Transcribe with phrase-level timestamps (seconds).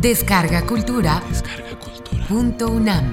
[0.00, 1.22] Descarga Cultura.
[2.26, 3.12] Punto UNAM.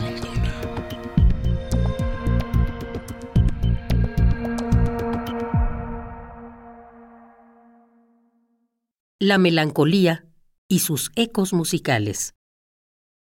[9.19, 10.25] La melancolía
[10.69, 12.35] y sus ecos musicales.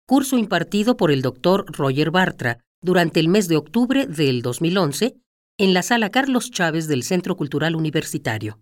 [0.07, 5.17] Curso impartido por el doctor Roger Bartra durante el mes de octubre del 2011
[5.59, 8.61] en la sala Carlos Chávez del Centro Cultural Universitario.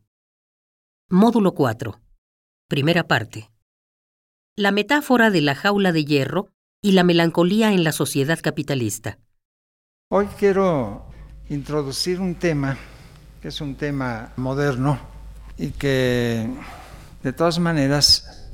[1.08, 2.03] Módulo 4.
[2.74, 3.52] Primera parte.
[4.56, 6.48] La metáfora de la jaula de hierro
[6.82, 9.20] y la melancolía en la sociedad capitalista.
[10.08, 11.06] Hoy quiero
[11.48, 12.76] introducir un tema
[13.40, 14.98] que es un tema moderno
[15.56, 16.50] y que
[17.22, 18.50] de todas maneras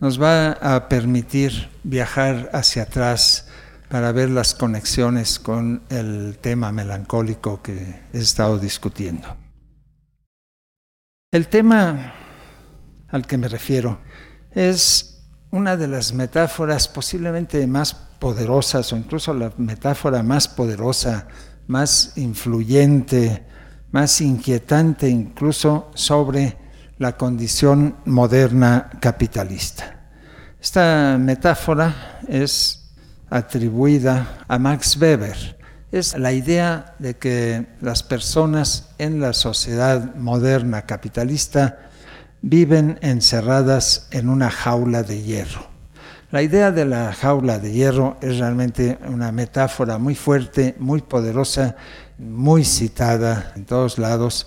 [0.00, 3.46] nos va a permitir viajar hacia atrás
[3.88, 9.36] para ver las conexiones con el tema melancólico que he estado discutiendo.
[11.30, 12.14] El tema
[13.10, 13.98] al que me refiero
[14.52, 21.26] es una de las metáforas posiblemente más poderosas o incluso la metáfora más poderosa,
[21.66, 23.44] más influyente,
[23.92, 26.56] más inquietante incluso sobre
[26.98, 30.00] la condición moderna capitalista.
[30.60, 32.90] Esta metáfora es
[33.30, 35.58] atribuida a Max Weber.
[35.90, 41.89] Es la idea de que las personas en la sociedad moderna capitalista
[42.42, 45.68] viven encerradas en una jaula de hierro.
[46.30, 51.74] La idea de la jaula de hierro es realmente una metáfora muy fuerte, muy poderosa,
[52.18, 54.46] muy citada en todos lados.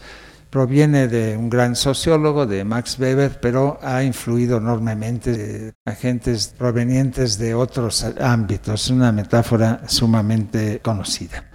[0.49, 7.37] Proviene de un gran sociólogo, de Max Weber, pero ha influido enormemente de agentes provenientes
[7.37, 8.85] de otros ámbitos.
[8.85, 11.49] Es una metáfora sumamente conocida.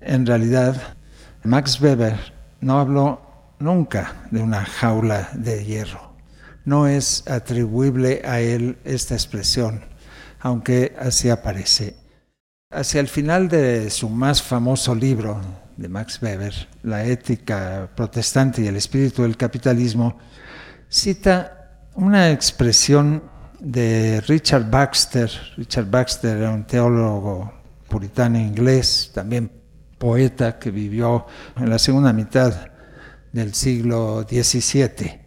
[0.00, 0.80] En realidad,
[1.42, 2.16] Max Weber
[2.60, 3.25] no habló
[3.58, 6.14] nunca de una jaula de hierro.
[6.64, 9.82] No es atribuible a él esta expresión,
[10.40, 11.96] aunque así aparece.
[12.70, 15.40] Hacia el final de su más famoso libro
[15.76, 20.18] de Max Weber, La ética protestante y el espíritu del capitalismo,
[20.88, 23.22] cita una expresión
[23.60, 25.30] de Richard Baxter.
[25.56, 27.52] Richard Baxter era un teólogo
[27.88, 29.50] puritano inglés, también
[29.98, 32.75] poeta que vivió en la segunda mitad
[33.36, 35.20] del siglo XVII.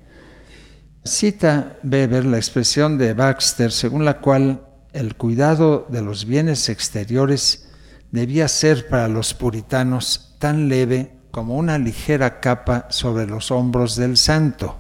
[1.04, 7.70] Cita Weber la expresión de Baxter según la cual el cuidado de los bienes exteriores
[8.12, 14.18] debía ser para los puritanos tan leve como una ligera capa sobre los hombros del
[14.18, 14.78] santo,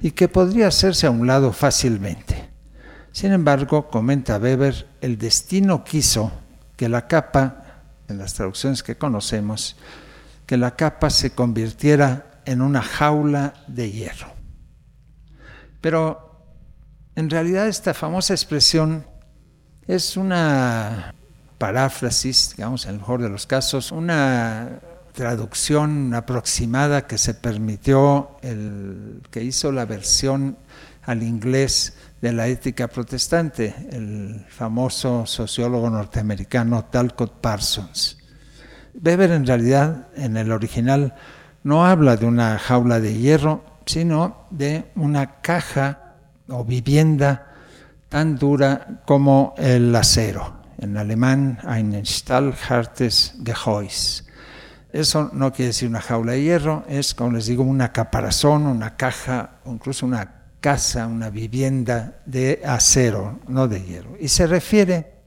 [0.00, 2.50] y que podría hacerse a un lado fácilmente.
[3.12, 6.32] Sin embargo, comenta Weber, el destino quiso
[6.76, 9.76] que la capa, en las traducciones que conocemos,
[10.46, 14.32] que la capa se convirtiera en una jaula de hierro.
[15.80, 16.44] Pero
[17.14, 19.06] en realidad esta famosa expresión
[19.86, 21.14] es una
[21.58, 24.80] paráfrasis, digamos, en el mejor de los casos, una
[25.12, 30.56] traducción aproximada que se permitió el que hizo la versión
[31.04, 38.18] al inglés de la ética protestante, el famoso sociólogo norteamericano Talcott Parsons.
[38.94, 41.14] Weber en realidad en el original
[41.62, 46.14] no habla de una jaula de hierro, sino de una caja
[46.48, 47.54] o vivienda
[48.08, 50.60] tan dura como el acero.
[50.78, 54.24] En alemán, ein Stahlhartes Gehäuse.
[54.92, 58.96] Eso no quiere decir una jaula de hierro, es, como les digo, una caparazón, una
[58.96, 64.16] caja, incluso una casa, una vivienda de acero, no de hierro.
[64.18, 65.20] Y se refiere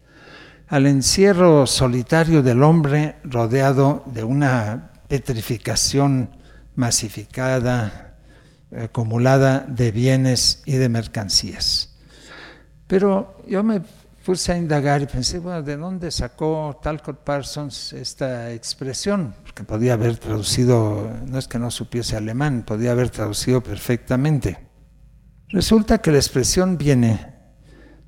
[0.68, 6.30] al encierro solitario del hombre rodeado de una petrificación
[6.76, 8.18] masificada,
[8.76, 11.96] acumulada de bienes y de mercancías.
[12.88, 13.82] Pero yo me
[14.26, 19.36] puse a indagar y pensé, bueno, ¿de dónde sacó Talcott Parsons esta expresión?
[19.44, 24.58] Porque podía haber traducido, no es que no supiese alemán, podía haber traducido perfectamente.
[25.50, 27.34] Resulta que la expresión viene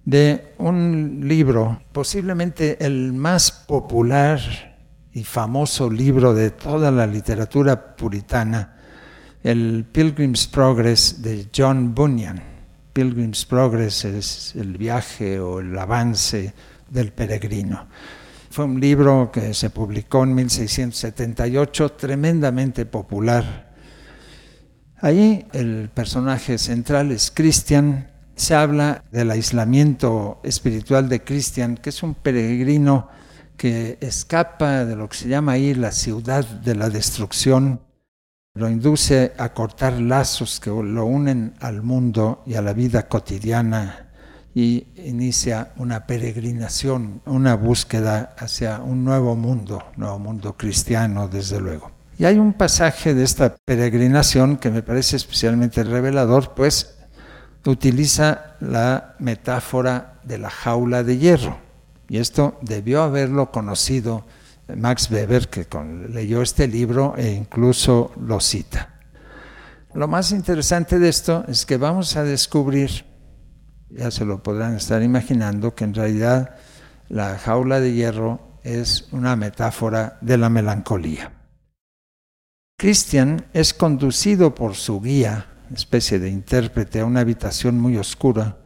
[0.03, 4.74] de un libro, posiblemente el más popular
[5.15, 8.75] y famoso libro de toda la literatura puritana,
[9.41, 12.43] el Pilgrim's Progress de John Bunyan.
[12.91, 16.53] Pilgrim's Progress es el viaje o el avance
[16.89, 17.87] del peregrino.
[18.49, 23.73] Fue un libro que se publicó en 1678, tremendamente popular.
[24.99, 28.11] Allí el personaje central es Christian.
[28.35, 33.07] Se habla del aislamiento espiritual de Christian, que es un peregrino
[33.57, 37.81] que escapa de lo que se llama ahí la ciudad de la destrucción
[38.55, 44.07] lo induce a cortar lazos que lo unen al mundo y a la vida cotidiana
[44.53, 51.91] y inicia una peregrinación, una búsqueda hacia un nuevo mundo, nuevo mundo cristiano, desde luego.
[52.17, 56.97] Y hay un pasaje de esta peregrinación que me parece especialmente revelador, pues
[57.65, 61.64] utiliza la metáfora de la jaula de hierro.
[62.07, 64.25] Y esto debió haberlo conocido
[64.75, 65.67] Max Weber, que
[66.09, 68.99] leyó este libro e incluso lo cita.
[69.93, 73.05] Lo más interesante de esto es que vamos a descubrir
[73.89, 76.55] ya se lo podrán estar imaginando, que en realidad
[77.07, 81.31] la jaula de hierro es una metáfora de la melancolía.
[82.77, 88.57] Christian es conducido por su guía, especie de intérprete, a una habitación muy oscura,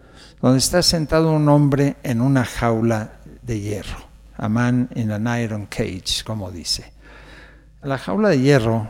[0.42, 3.19] donde está sentado un hombre en una jaula
[3.50, 3.98] de hierro,
[4.38, 6.94] a man in an iron cage, como dice.
[7.82, 8.88] La jaula de hierro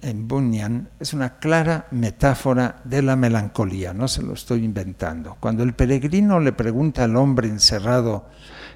[0.00, 5.36] en Bunyan es una clara metáfora de la melancolía, no se lo estoy inventando.
[5.40, 8.28] Cuando el peregrino le pregunta al hombre encerrado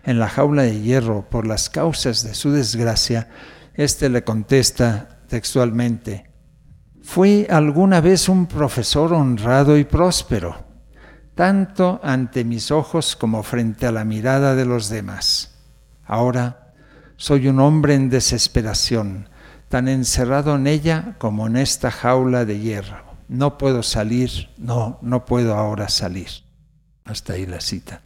[0.03, 3.29] en la jaula de hierro por las causas de su desgracia,
[3.75, 6.29] éste le contesta textualmente,
[7.05, 10.70] fui alguna vez un profesor honrado y próspero,
[11.41, 15.53] tanto ante mis ojos como frente a la mirada de los demás.
[16.05, 16.75] Ahora
[17.17, 19.31] soy un hombre en desesperación,
[19.71, 23.03] tan encerrado en ella como en esta jaula de hierro.
[23.29, 26.29] No puedo salir, no, no puedo ahora salir.
[27.07, 28.03] Hasta ahí la cita.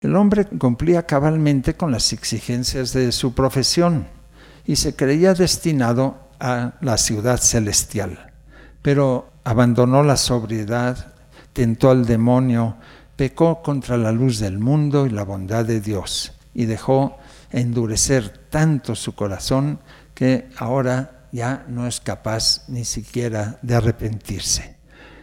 [0.00, 4.06] El hombre cumplía cabalmente con las exigencias de su profesión
[4.64, 8.32] y se creía destinado a la ciudad celestial.
[8.80, 11.13] Pero abandonó la sobriedad,
[11.54, 12.76] tentó al demonio,
[13.16, 17.16] pecó contra la luz del mundo y la bondad de Dios y dejó
[17.50, 19.80] endurecer tanto su corazón
[20.14, 24.76] que ahora ya no es capaz ni siquiera de arrepentirse.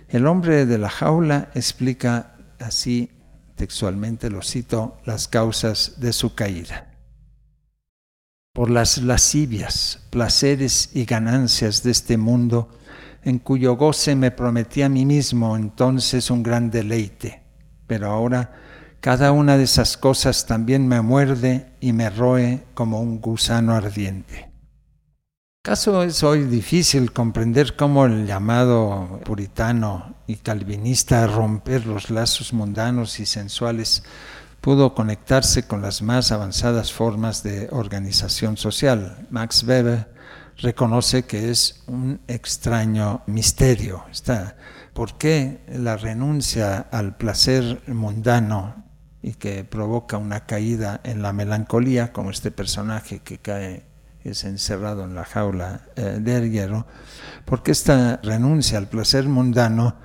[0.10, 3.12] El hombre de la jaula explica así
[3.56, 6.88] textualmente, lo cito, las causas de su caída.
[8.54, 12.69] Por las lascivias, placeres y ganancias de este mundo,
[13.24, 17.44] en cuyo goce me prometí a mí mismo entonces un gran deleite,
[17.88, 18.52] pero ahora
[19.00, 24.52] cada una de esas cosas también me muerde y me roe como un gusano ardiente.
[25.64, 32.52] ¿Acaso es hoy difícil comprender cómo el llamado puritano y calvinista a romper los lazos
[32.52, 34.04] mundanos y sensuales
[34.60, 39.28] pudo conectarse con las más avanzadas formas de organización social?
[39.30, 40.08] Max Weber
[40.62, 44.06] reconoce que es un extraño misterio.
[44.94, 48.84] ¿Por qué la renuncia al placer mundano
[49.22, 53.86] y que provoca una caída en la melancolía, como este personaje que cae
[54.24, 56.86] es encerrado en la jaula eh, del hierro,
[57.46, 59.96] porque esta renuncia al placer mundano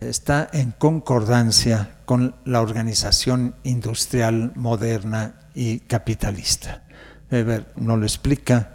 [0.00, 6.82] está en concordancia con la organización industrial moderna y capitalista.
[7.30, 8.74] Weber no lo explica.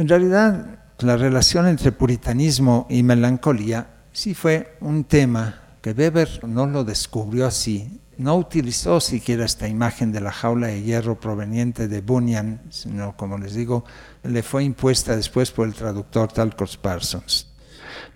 [0.00, 6.66] En realidad, la relación entre puritanismo y melancolía sí fue un tema que Weber no
[6.66, 12.00] lo descubrió así, no utilizó siquiera esta imagen de la jaula de hierro proveniente de
[12.00, 13.84] Bunyan, sino, como les digo,
[14.22, 17.48] le fue impuesta después por el traductor Talcott Parsons.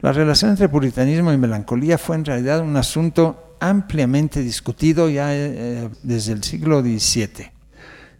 [0.00, 5.90] La relación entre puritanismo y melancolía fue en realidad un asunto ampliamente discutido ya eh,
[6.02, 7.52] desde el siglo XVII.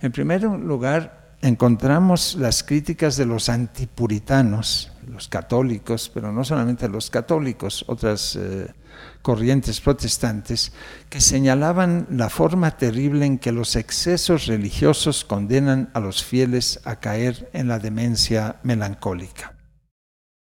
[0.02, 7.11] En primer lugar, encontramos las críticas de los antipuritanos, los católicos, pero no solamente los
[7.11, 8.73] católicos, otras eh,
[9.21, 10.73] corrientes protestantes
[11.11, 16.97] que señalaban la forma terrible en que los excesos religiosos condenan a los fieles a
[16.97, 19.53] caer en la demencia melancólica.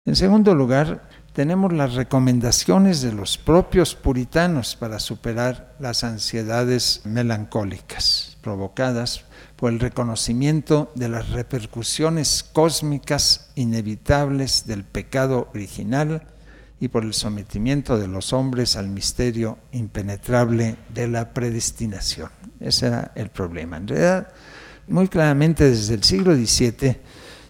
[0.07, 8.39] En segundo lugar, tenemos las recomendaciones de los propios puritanos para superar las ansiedades melancólicas
[8.43, 9.25] provocadas
[9.65, 16.23] por el reconocimiento de las repercusiones cósmicas inevitables del pecado original
[16.81, 22.29] y por el sometimiento de los hombres al misterio impenetrable de la predestinación.
[22.61, 23.79] Ese era el problema.
[23.79, 24.29] En realidad,
[24.87, 26.99] muy claramente desde el siglo XVII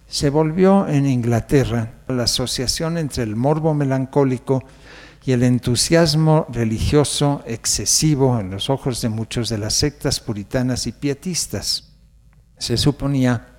[0.06, 4.62] se volvió en Inglaterra la asociación entre el morbo melancólico
[5.26, 10.92] y el entusiasmo religioso excesivo en los ojos de muchos de las sectas puritanas y
[10.92, 11.90] pietistas.
[12.58, 13.56] Se suponía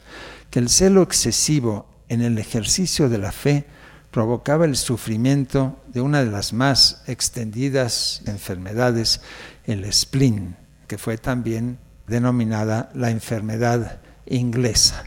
[0.50, 3.66] que el celo excesivo en el ejercicio de la fe
[4.12, 9.22] provocaba el sufrimiento de una de las más extendidas enfermedades,
[9.66, 10.56] el spleen,
[10.88, 15.04] que fue también denominada la enfermedad inglesa.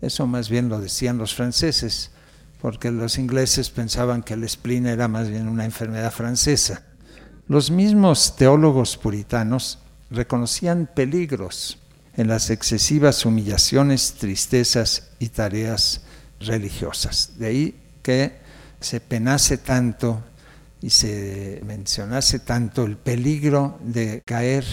[0.00, 2.10] Eso más bien lo decían los franceses,
[2.60, 6.82] porque los ingleses pensaban que el spleen era más bien una enfermedad francesa.
[7.46, 9.78] Los mismos teólogos puritanos
[10.10, 11.78] reconocían peligros
[12.16, 16.02] en las excesivas humillaciones, tristezas y tareas
[16.40, 17.32] religiosas.
[17.38, 18.38] De ahí que
[18.80, 20.22] se penase tanto
[20.80, 24.64] y se mencionase tanto el peligro de caer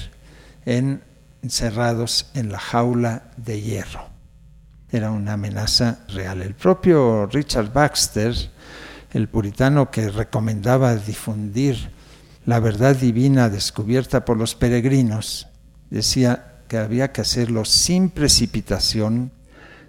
[0.65, 1.03] en,
[1.44, 4.08] encerrados en la jaula de hierro.
[4.89, 6.41] Era una amenaza real.
[6.41, 8.34] El propio Richard Baxter,
[9.12, 11.91] el puritano que recomendaba difundir
[12.46, 15.48] la verdad divina descubierta por los peregrinos,
[15.89, 19.31] decía que había que hacerlo sin precipitación,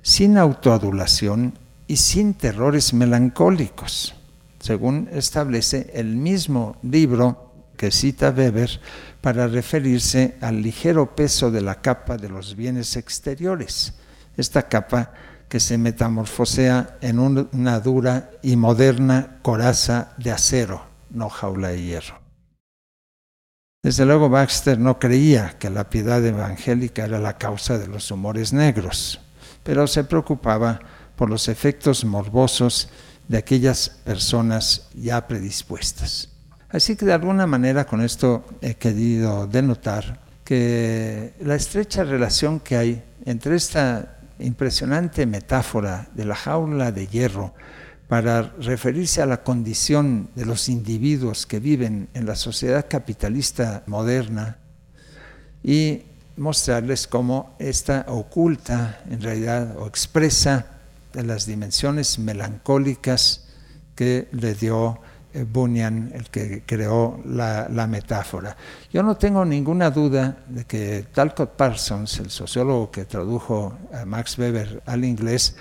[0.02, 4.14] sin autoadulación y sin terrores melancólicos,
[4.60, 8.80] según establece el mismo libro que cita Weber
[9.20, 13.94] para referirse al ligero peso de la capa de los bienes exteriores,
[14.36, 15.12] esta capa
[15.48, 22.27] que se metamorfosea en una dura y moderna coraza de acero, no jaula de hierro.
[23.80, 28.52] Desde luego Baxter no creía que la piedad evangélica era la causa de los humores
[28.52, 29.20] negros,
[29.62, 30.80] pero se preocupaba
[31.14, 32.88] por los efectos morbosos
[33.28, 36.28] de aquellas personas ya predispuestas.
[36.70, 42.76] Así que de alguna manera con esto he querido denotar que la estrecha relación que
[42.76, 47.54] hay entre esta impresionante metáfora de la jaula de hierro
[48.08, 54.56] para referirse a la condición de los individuos que viven en la sociedad capitalista moderna
[55.62, 56.02] y
[56.38, 60.78] mostrarles cómo esta oculta en realidad o expresa
[61.12, 63.44] las dimensiones melancólicas
[63.94, 65.00] que le dio
[65.34, 68.56] eh, Bunyan, el que creó la, la, metáfora.
[68.92, 74.38] Yo no tengo ninguna duda de que Talcott Parsons, el sociólogo que tradujo a Max
[74.38, 75.56] Weber al inglés,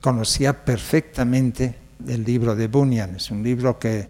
[0.00, 1.74] conocía perfectamente
[2.06, 3.16] el libro de Bunyan.
[3.16, 4.08] Es un libro que,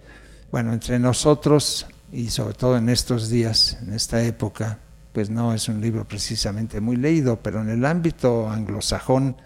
[0.51, 4.79] bueno, entre nosotros y sobre todo en estos días, en esta época,
[5.13, 9.37] pues no es un libro precisamente muy leído, pero en el ámbito anglosajón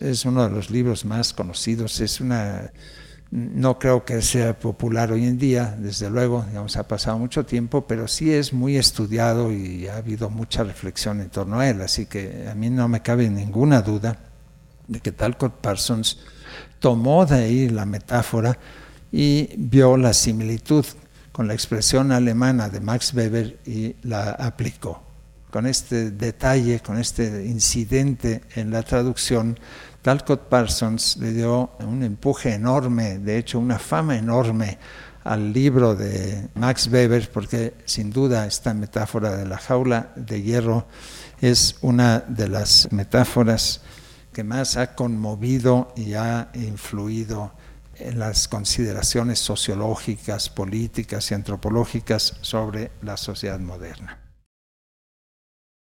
[0.00, 2.00] es uno de los libros más conocidos.
[2.00, 2.72] Es una,
[3.30, 7.86] no creo que sea popular hoy en día, desde luego, digamos, ha pasado mucho tiempo,
[7.86, 11.80] pero sí es muy estudiado y ha habido mucha reflexión en torno a él.
[11.82, 14.33] Así que a mí no me cabe ninguna duda
[14.88, 16.18] de que Talcott Parsons
[16.78, 18.58] tomó de ahí la metáfora
[19.10, 20.84] y vio la similitud
[21.32, 25.02] con la expresión alemana de Max Weber y la aplicó.
[25.50, 29.58] Con este detalle, con este incidente en la traducción,
[30.02, 34.78] Talcott Parsons le dio un empuje enorme, de hecho una fama enorme
[35.24, 40.86] al libro de Max Weber, porque sin duda esta metáfora de la jaula de hierro
[41.40, 43.80] es una de las metáforas
[44.34, 47.54] que más ha conmovido y ha influido
[47.96, 54.20] en las consideraciones sociológicas, políticas y antropológicas sobre la sociedad moderna.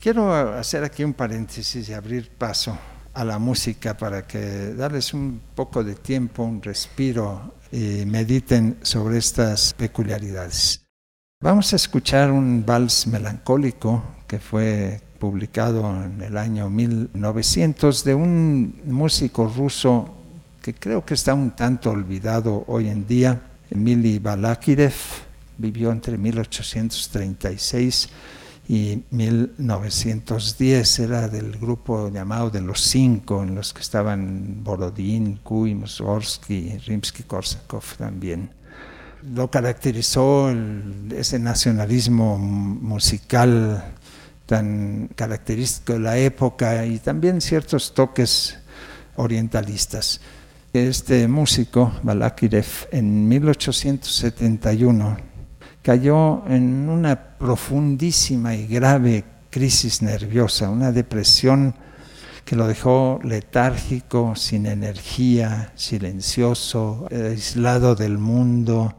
[0.00, 2.78] Quiero hacer aquí un paréntesis y abrir paso
[3.12, 9.18] a la música para que darles un poco de tiempo, un respiro y mediten sobre
[9.18, 10.84] estas peculiaridades.
[11.40, 18.80] Vamos a escuchar un vals melancólico que fue publicado en el año 1900 de un
[18.84, 20.14] músico ruso
[20.62, 24.94] que creo que está un tanto olvidado hoy en día, Emily Balakirev,
[25.56, 28.08] vivió entre 1836
[28.68, 35.74] y 1910, era del grupo llamado de los cinco, en los que estaban Borodín, Kuy,
[35.74, 38.50] Mussorgsky, Rimsky-Korsakov también.
[39.34, 40.50] Lo caracterizó
[41.10, 43.97] ese nacionalismo musical
[44.48, 48.58] tan característico de la época y también ciertos toques
[49.16, 50.22] orientalistas.
[50.72, 55.18] Este músico, Balakirev, en 1871
[55.82, 61.74] cayó en una profundísima y grave crisis nerviosa, una depresión
[62.46, 68.94] que lo dejó letárgico, sin energía, silencioso, aislado del mundo,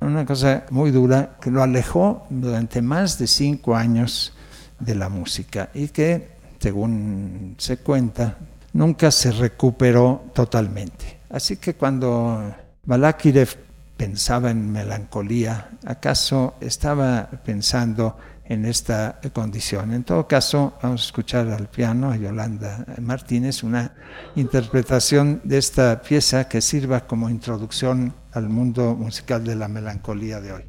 [0.00, 4.32] una cosa muy dura que lo alejó durante más de cinco años
[4.80, 8.38] de la música y que, según se cuenta,
[8.72, 11.20] nunca se recuperó totalmente.
[11.30, 12.54] Así que cuando
[12.84, 13.56] Balakirev
[13.96, 19.92] pensaba en melancolía, ¿acaso estaba pensando en esta condición?
[19.92, 23.94] En todo caso, vamos a escuchar al piano a Yolanda Martínez una
[24.36, 30.52] interpretación de esta pieza que sirva como introducción al mundo musical de la melancolía de
[30.52, 30.64] hoy.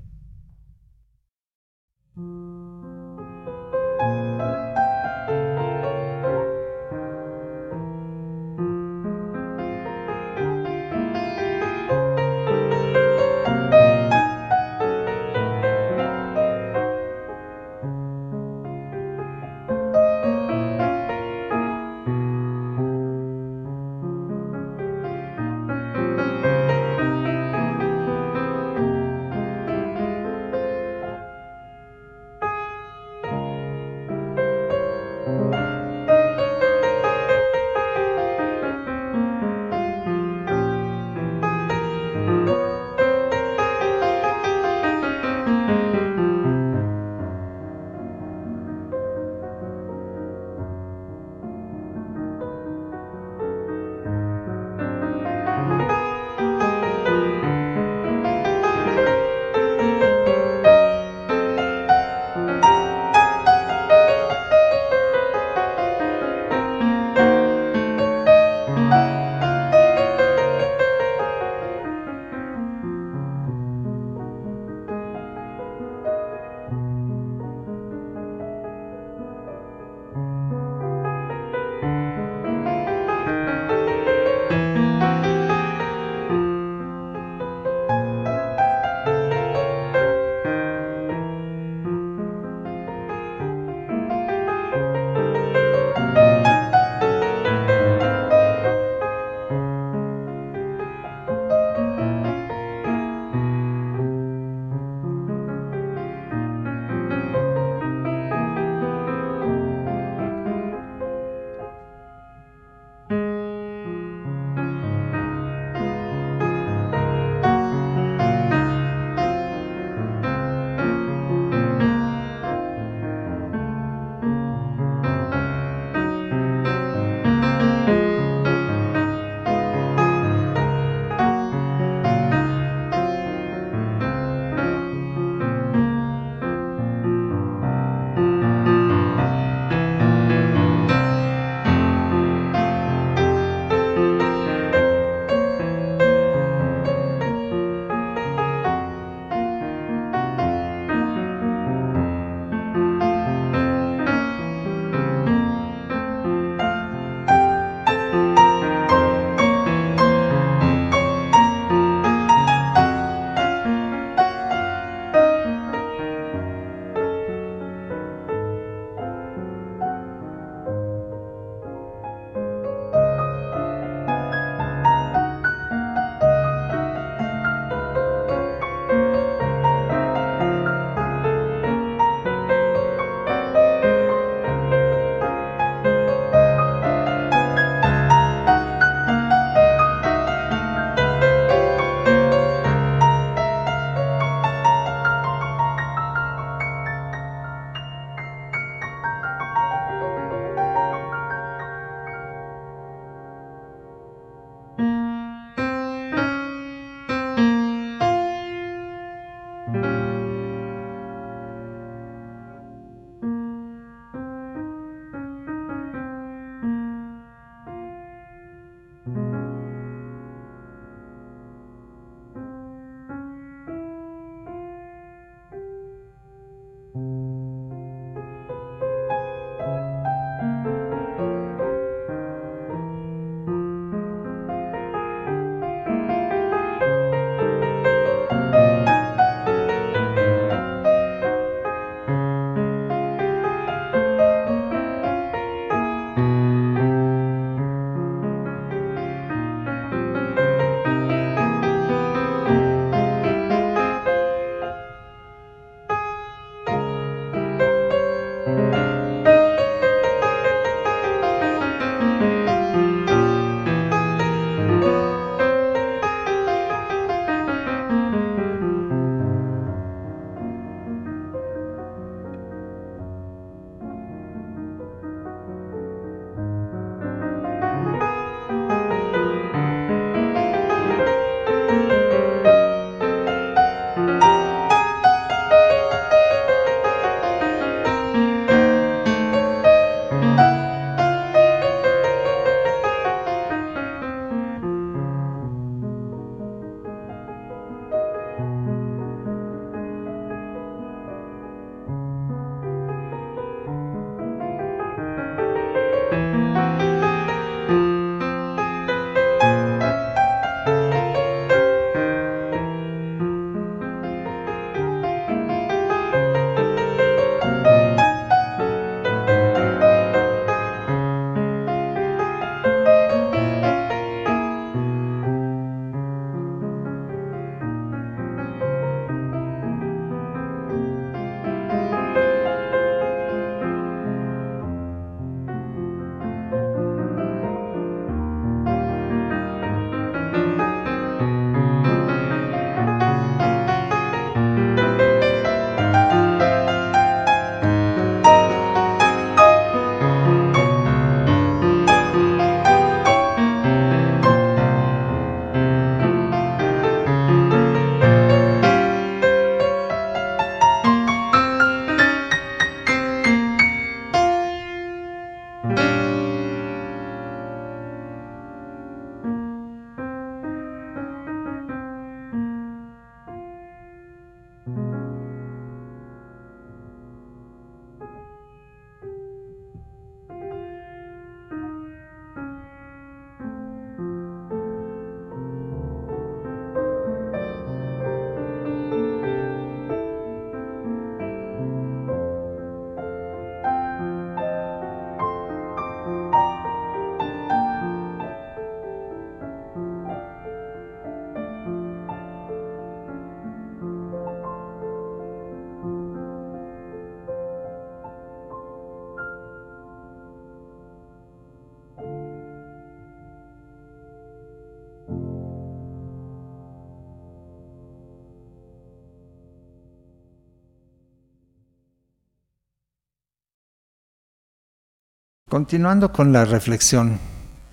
[425.49, 427.17] Continuando con la reflexión,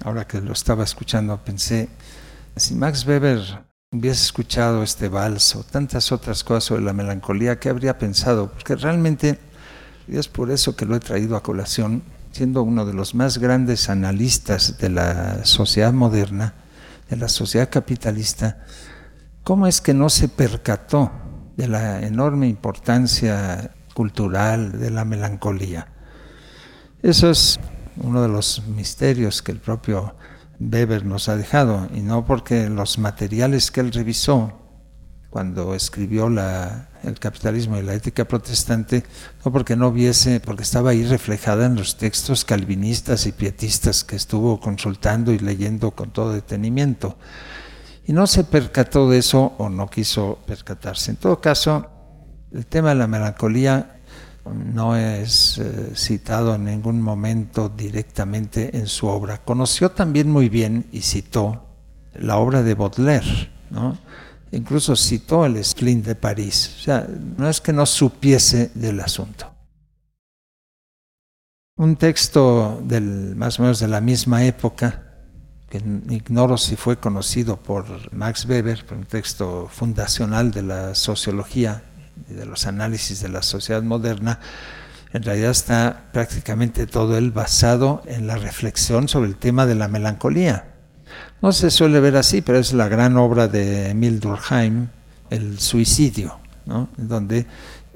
[0.02, 1.90] ahora que lo estaba escuchando, pensé,
[2.56, 3.38] si Max Weber
[3.92, 8.50] hubiese escuchado este vals o tantas otras cosas sobre la melancolía, ¿qué habría pensado?
[8.50, 9.38] Porque realmente,
[10.08, 13.36] y es por eso que lo he traído a colación, siendo uno de los más
[13.36, 16.54] grandes analistas de la sociedad moderna,
[17.10, 18.64] de la sociedad capitalista,
[19.44, 21.12] ¿cómo es que no se percató
[21.58, 25.88] de la enorme importancia cultural de la melancolía?
[27.06, 27.60] Eso es
[27.98, 30.16] uno de los misterios que el propio
[30.58, 34.54] Weber nos ha dejado, y no porque los materiales que él revisó
[35.30, 39.04] cuando escribió la, el capitalismo y la ética protestante,
[39.44, 44.16] no porque no viese, porque estaba ahí reflejada en los textos calvinistas y pietistas que
[44.16, 47.18] estuvo consultando y leyendo con todo detenimiento.
[48.04, 51.12] Y no se percató de eso o no quiso percatarse.
[51.12, 51.86] En todo caso,
[52.50, 53.95] el tema de la melancolía
[54.54, 59.42] no es eh, citado en ningún momento directamente en su obra.
[59.44, 61.64] Conoció también muy bien y citó
[62.14, 63.98] la obra de Baudelaire, ¿no?
[64.52, 66.76] incluso citó el Splin de París.
[66.78, 67.06] O sea,
[67.36, 69.52] no es que no supiese del asunto.
[71.76, 75.02] Un texto del, más o menos de la misma época,
[75.68, 81.82] que ignoro si fue conocido por Max Weber, un texto fundacional de la sociología
[82.28, 84.40] de los análisis de la sociedad moderna,
[85.12, 89.88] en realidad está prácticamente todo él basado en la reflexión sobre el tema de la
[89.88, 90.66] melancolía.
[91.40, 94.88] No se suele ver así, pero es la gran obra de Emil Durkheim,
[95.30, 96.88] El suicidio, ¿no?
[96.96, 97.46] donde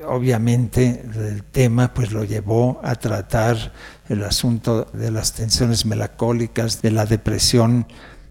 [0.07, 3.73] obviamente el tema pues lo llevó a tratar
[4.09, 7.87] el asunto de las tensiones melancólicas, de la depresión,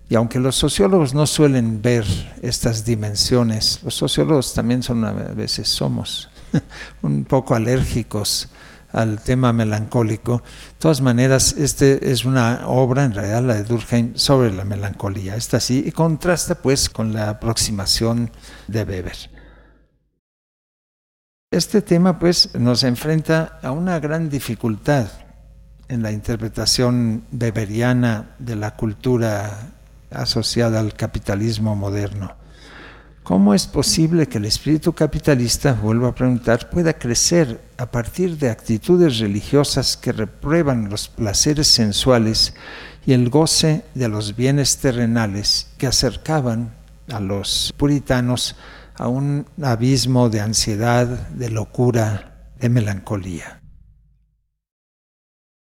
[0.09, 2.03] y aunque los sociólogos no suelen ver
[2.41, 6.29] estas dimensiones, los sociólogos también son a veces somos
[7.03, 8.49] un poco alérgicos
[8.91, 10.37] al tema melancólico.
[10.37, 15.35] De todas maneras, este es una obra, en realidad la de Durkheim, sobre la melancolía.
[15.35, 18.31] Está así y contrasta pues con la aproximación
[18.67, 19.17] de Weber.
[21.51, 25.07] Este tema pues nos enfrenta a una gran dificultad
[25.87, 29.78] en la interpretación weberiana de la cultura
[30.11, 32.35] asociada al capitalismo moderno.
[33.23, 38.49] ¿Cómo es posible que el espíritu capitalista, vuelvo a preguntar, pueda crecer a partir de
[38.49, 42.55] actitudes religiosas que reprueban los placeres sensuales
[43.05, 46.73] y el goce de los bienes terrenales que acercaban
[47.11, 48.55] a los puritanos
[48.95, 53.61] a un abismo de ansiedad, de locura, de melancolía?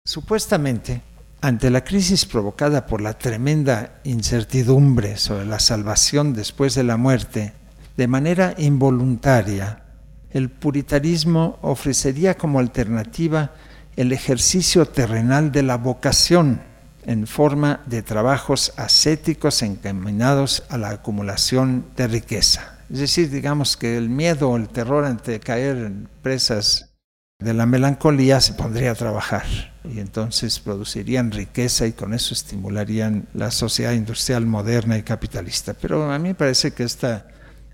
[0.04, 1.04] Supuestamente,
[1.42, 7.54] ante la crisis provocada por la tremenda incertidumbre sobre la salvación después de la muerte,
[7.98, 9.84] de manera involuntaria,
[10.30, 13.52] el puritanismo ofrecería como alternativa
[13.96, 16.62] el ejercicio terrenal de la vocación
[17.06, 22.78] en forma de trabajos ascéticos encaminados a la acumulación de riqueza.
[22.92, 26.94] Es decir, digamos que el miedo o el terror ante caer en presas
[27.40, 33.28] de la melancolía se pondría a trabajar y entonces producirían riqueza y con eso estimularían
[33.34, 35.74] la sociedad industrial moderna y capitalista.
[35.74, 37.28] Pero a mí me parece que esta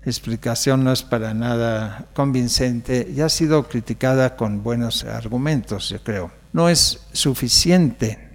[0.04, 6.30] explicación no es para nada convincente y ha sido criticada con buenos argumentos, yo creo.
[6.52, 8.28] No es suficiente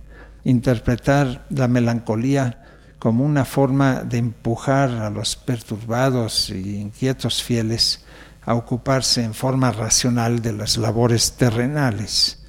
[0.43, 2.59] interpretar la melancolía
[2.99, 8.05] como una forma de empujar a los perturbados e inquietos fieles
[8.45, 12.42] a ocuparse en forma racional de las labores terrenales.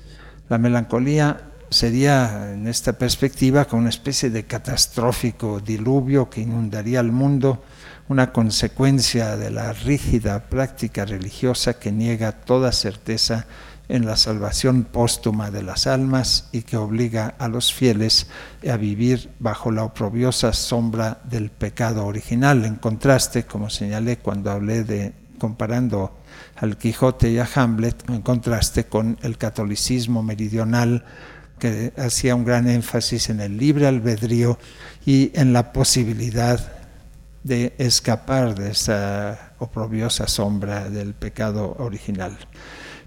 [0.48, 7.12] La melancolía sería, en esta perspectiva, como una especie de catastrófico diluvio que inundaría el
[7.12, 7.64] mundo,
[8.08, 13.46] una consecuencia de la rígida práctica religiosa que niega toda certeza
[13.88, 18.26] en la salvación póstuma de las almas y que obliga a los fieles
[18.68, 24.84] a vivir bajo la oprobiosa sombra del pecado original, en contraste, como señalé cuando hablé
[24.84, 26.16] de comparando
[26.56, 31.04] al Quijote y a Hamlet, en contraste con el catolicismo meridional
[31.58, 34.58] que hacía un gran énfasis en el libre albedrío
[35.06, 36.60] y en la posibilidad
[37.42, 42.36] de escapar de esa oprobiosa sombra del pecado original.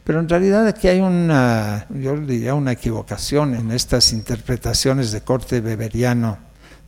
[0.04, 5.60] Pero en realidad aquí hay una, yo diría una equivocación en estas interpretaciones de corte
[5.60, 6.47] beberiano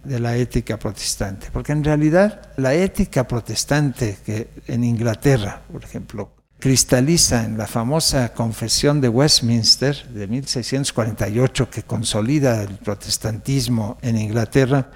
[0.10, 6.32] de la ética protestante, porque en realidad la ética protestante que en Inglaterra, por ejemplo,
[6.58, 14.90] cristaliza en la famosa Confesión de Westminster de 1648 que consolida el protestantismo en Inglaterra,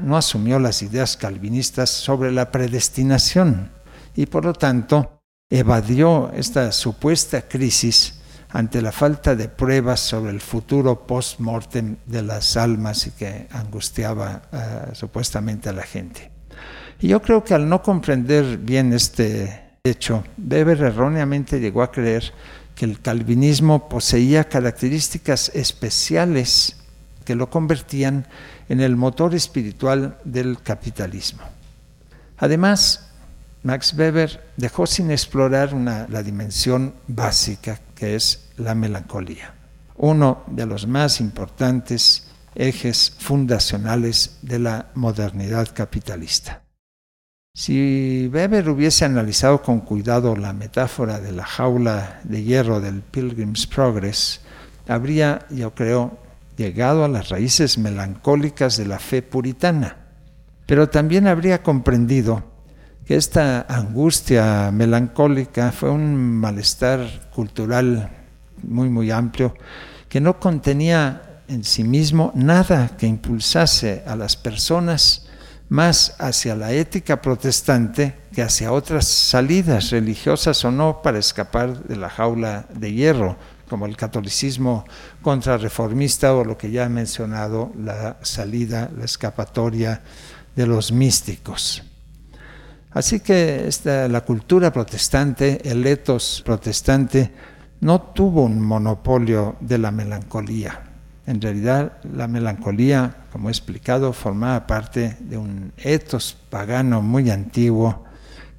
[0.00, 3.70] no asumió las ideas calvinistas sobre la predestinación
[4.16, 8.14] y por lo tanto evadió esta supuesta crisis
[8.54, 14.42] ante la falta de pruebas sobre el futuro post-mortem de las almas y que angustiaba
[14.52, 16.30] uh, supuestamente a la gente.
[17.00, 22.32] Y yo creo que al no comprender bien este hecho, Weber erróneamente llegó a creer
[22.76, 26.76] que el calvinismo poseía características especiales
[27.24, 28.28] que lo convertían
[28.68, 31.42] en el motor espiritual del capitalismo.
[32.38, 33.10] Además,
[33.64, 39.54] Max Weber dejó sin explorar la dimensión básica que es la melancolía,
[39.96, 46.62] uno de los más importantes ejes fundacionales de la modernidad capitalista.
[47.56, 53.66] Si Weber hubiese analizado con cuidado la metáfora de la jaula de hierro del Pilgrim's
[53.66, 54.40] Progress,
[54.88, 56.18] habría, yo creo,
[56.56, 59.98] llegado a las raíces melancólicas de la fe puritana,
[60.66, 62.42] pero también habría comprendido
[63.04, 68.10] que esta angustia melancólica fue un malestar cultural
[68.68, 69.54] muy, muy amplio,
[70.08, 75.26] que no contenía en sí mismo nada que impulsase a las personas
[75.68, 81.96] más hacia la ética protestante que hacia otras salidas religiosas o no para escapar de
[81.96, 83.36] la jaula de hierro,
[83.68, 84.84] como el catolicismo
[85.22, 90.02] contrarreformista o lo que ya he mencionado, la salida, la escapatoria
[90.54, 91.82] de los místicos.
[92.92, 97.32] Así que la cultura protestante, el etos protestante,
[97.84, 100.80] no tuvo un monopolio de la melancolía
[101.26, 108.04] en realidad, la melancolía, como he explicado, formaba parte de un etos pagano muy antiguo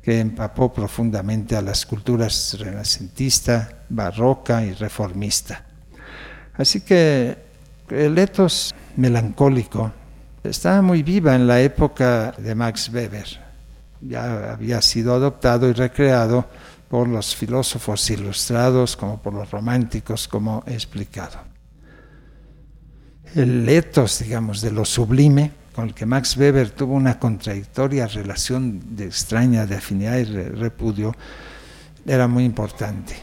[0.01, 5.63] que empapó profundamente a las culturas renacentista, barroca y reformista.
[6.55, 7.38] Así que
[7.89, 9.91] el etos melancólico
[10.43, 13.27] estaba muy viva en la época de Max Weber.
[14.01, 16.45] Ya había sido adoptado y recreado
[16.95, 21.39] por los filósofos ilustrados como por los románticos, como he explicado
[23.36, 28.95] el etos, digamos, de lo sublime, con el que Max Weber tuvo una contradictoria relación
[28.95, 31.13] de extraña de afinidad y repudio,
[32.05, 33.13] era muy importante.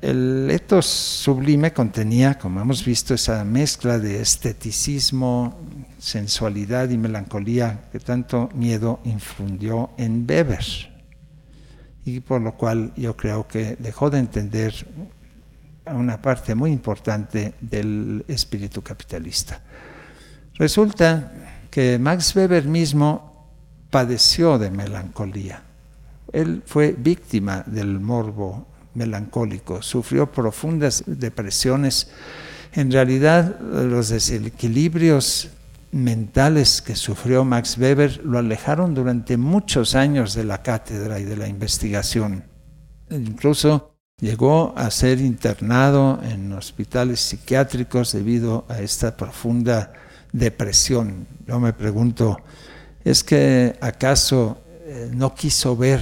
[0.00, 5.60] El etos sublime contenía, como hemos visto, esa mezcla de esteticismo,
[5.98, 10.93] sensualidad y melancolía que tanto miedo infundió en Weber.
[12.04, 14.74] Y por lo cual yo creo que dejó de entender
[15.86, 19.60] una parte muy importante del espíritu capitalista.
[20.54, 21.32] Resulta
[21.70, 23.48] que Max Weber mismo
[23.90, 25.62] padeció de melancolía.
[26.32, 32.08] Él fue víctima del morbo melancólico, sufrió profundas depresiones.
[32.72, 35.50] En realidad, los desequilibrios
[35.94, 41.36] mentales que sufrió Max Weber lo alejaron durante muchos años de la cátedra y de
[41.36, 42.44] la investigación.
[43.10, 49.92] Incluso Llegó a ser internado en hospitales psiquiátricos debido a esta profunda
[50.32, 51.26] depresión.
[51.48, 52.40] Yo me pregunto,
[53.04, 56.00] ¿es que acaso eh, no quiso ver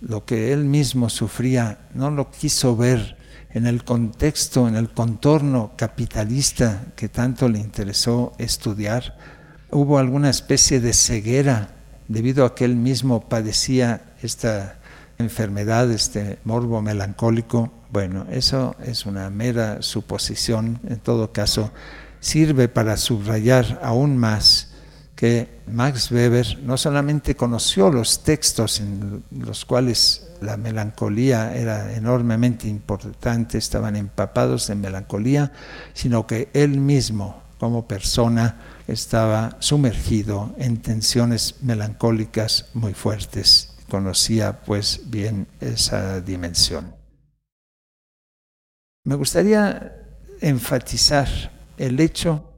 [0.00, 3.16] lo que él mismo sufría, no lo quiso ver
[3.54, 9.16] en el contexto, en el contorno capitalista que tanto le interesó estudiar?
[9.70, 11.68] ¿Hubo alguna especie de ceguera
[12.08, 14.76] debido a que él mismo padecía esta
[15.18, 21.72] enfermedad, este morbo melancólico, bueno, eso es una mera suposición, en todo caso,
[22.20, 24.71] sirve para subrayar aún más
[25.22, 32.66] que Max Weber no solamente conoció los textos en los cuales la melancolía era enormemente
[32.66, 35.52] importante, estaban empapados de melancolía,
[35.94, 38.56] sino que él mismo como persona
[38.88, 46.96] estaba sumergido en tensiones melancólicas muy fuertes conocía pues bien esa dimensión.
[49.04, 49.94] Me gustaría
[50.40, 51.28] enfatizar
[51.76, 52.51] el hecho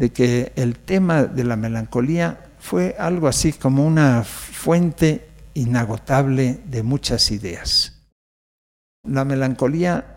[0.00, 6.82] de que el tema de la melancolía fue algo así como una fuente inagotable de
[6.82, 8.00] muchas ideas.
[9.06, 10.16] La melancolía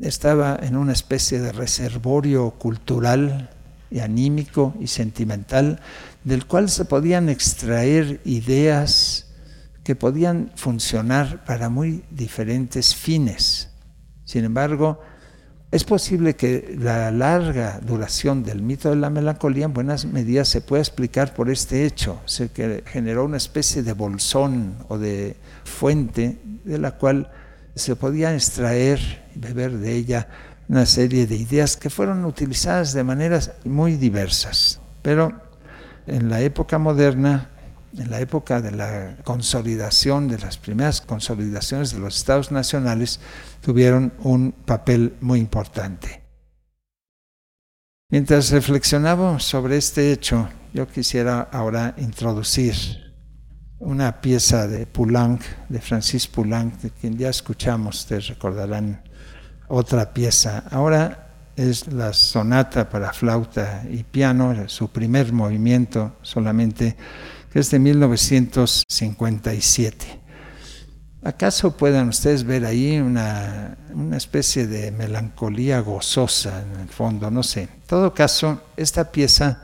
[0.00, 3.50] estaba en una especie de reservorio cultural
[3.88, 5.78] y anímico y sentimental
[6.24, 9.28] del cual se podían extraer ideas,
[9.84, 13.70] que podían funcionar para muy diferentes fines.
[14.24, 14.98] Sin embargo,
[15.74, 20.60] es posible que la larga duración del mito de la melancolía en buenas medidas se
[20.60, 25.34] pueda explicar por este hecho, se que generó una especie de bolsón o de
[25.64, 27.28] fuente de la cual
[27.74, 29.00] se podía extraer
[29.34, 30.28] y beber de ella
[30.68, 34.80] una serie de ideas que fueron utilizadas de maneras muy diversas.
[35.02, 35.32] Pero
[36.06, 37.50] en la época moderna
[37.98, 43.20] en la época de la consolidación, de las primeras consolidaciones de los estados nacionales,
[43.64, 46.22] tuvieron un papel muy importante.
[48.10, 52.74] Mientras reflexionábamos sobre este hecho, yo quisiera ahora introducir
[53.78, 59.02] una pieza de Poulenc, de Francis Poulenc, de quien ya escuchamos, ustedes recordarán
[59.68, 60.64] otra pieza.
[60.70, 66.98] Ahora es la sonata para flauta y piano, su primer movimiento solamente,
[67.50, 70.23] que es de 1957.
[71.24, 77.30] ¿Acaso puedan ustedes ver ahí una, una, especie de melancolía gozosa en el fondo?
[77.30, 77.62] No sé.
[77.62, 79.62] En todo caso, esta pieza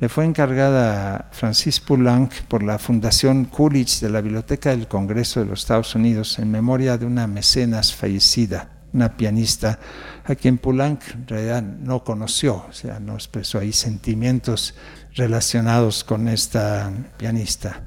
[0.00, 5.40] le fue encargada a Francis Poulenc por la Fundación Coolidge de la Biblioteca del Congreso
[5.40, 9.78] de los Estados Unidos en memoria de una mecenas fallecida, una pianista
[10.24, 14.74] a quien Poulenc en realidad no conoció, o sea, no expresó ahí sentimientos
[15.14, 17.82] relacionados con esta pianista.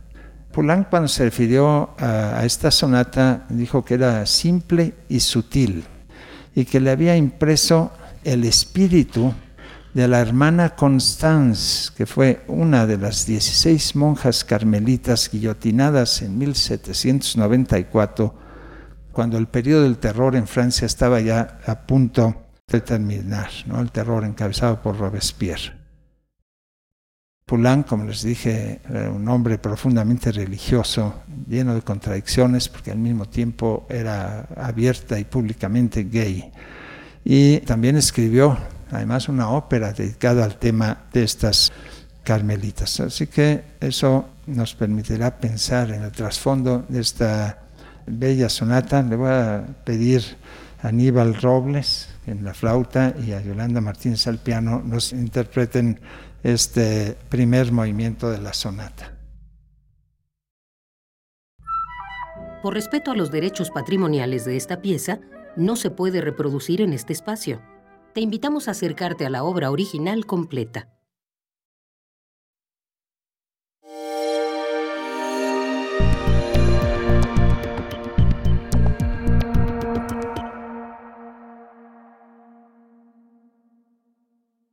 [0.56, 5.84] Poulenc cuando se refirió a, esta sonata dijo que era simple y sutil
[6.56, 7.92] y que le había impreso
[8.24, 9.34] el espíritu
[9.94, 18.34] de la hermana Constance, que fue una de las 16 monjas carmelitas guillotinadas en 1794,
[19.12, 23.82] cuando el periodo del terror en Francia estaba ya a punto de terminar, ¿no?
[23.82, 25.85] el terror encabezado por Robespierre.
[27.46, 33.28] Poulenc, como les dije, era un hombre profundamente religioso, lleno de contradicciones, porque al mismo
[33.28, 36.52] tiempo era abierta y públicamente gay.
[37.24, 38.58] Y también escribió,
[38.90, 41.72] además, una ópera dedicada al tema de estas
[42.24, 43.00] carmelitas.
[43.00, 47.60] Así que eso nos permitirá pensar en el trasfondo de esta
[48.08, 49.04] bella sonata.
[49.04, 50.24] Le voy a pedir
[50.82, 56.00] a Aníbal Robles en la flauta y a Yolanda Martínez al piano nos interpreten
[56.46, 59.18] este primer movimiento de la sonata.
[62.62, 65.20] Por respeto a los derechos patrimoniales de esta pieza,
[65.56, 67.64] no se puede reproducir en este espacio.
[68.14, 70.95] Te invitamos a acercarte a la obra original completa.